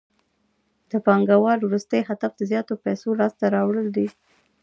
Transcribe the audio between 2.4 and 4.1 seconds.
زیاتو پیسو لاسته راوړل دي